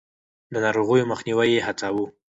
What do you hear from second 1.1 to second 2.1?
مخنيوی يې هڅاوه.